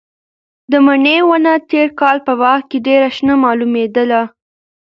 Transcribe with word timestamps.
د 0.71 0.73
مڼې 0.85 1.17
ونه 1.27 1.53
تېر 1.69 1.87
کال 1.99 2.17
په 2.27 2.33
باغ 2.41 2.59
کې 2.69 2.77
ډېره 2.87 3.07
شنه 3.15 3.35
معلومېدله. 3.43 4.21